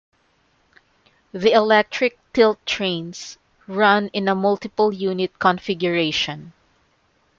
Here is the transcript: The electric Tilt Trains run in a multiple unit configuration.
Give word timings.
The 1.31 1.51
electric 1.51 2.17
Tilt 2.33 2.57
Trains 2.65 3.37
run 3.67 4.07
in 4.13 4.27
a 4.27 4.33
multiple 4.33 4.91
unit 4.91 5.37
configuration. 5.37 6.53